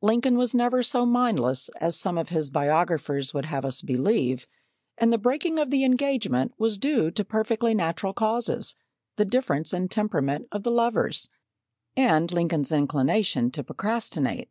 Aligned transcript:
Lincoln 0.00 0.38
was 0.38 0.54
never 0.54 0.82
so 0.82 1.04
mindless 1.04 1.68
as 1.82 2.00
some 2.00 2.16
of 2.16 2.30
his 2.30 2.48
biographers 2.48 3.34
would 3.34 3.44
have 3.44 3.62
us 3.62 3.82
believe, 3.82 4.46
and 4.96 5.12
the 5.12 5.18
breaking 5.18 5.58
of 5.58 5.68
the 5.68 5.84
engagement 5.84 6.54
was 6.56 6.78
due 6.78 7.10
to 7.10 7.24
perfectly 7.26 7.74
natural 7.74 8.14
causes 8.14 8.74
the 9.16 9.26
difference 9.26 9.74
in 9.74 9.88
temperament 9.90 10.48
of 10.50 10.62
the 10.62 10.70
lovers, 10.72 11.28
and 11.94 12.32
Lincoln's 12.32 12.72
inclination 12.72 13.50
to 13.50 13.62
procrastinate. 13.62 14.48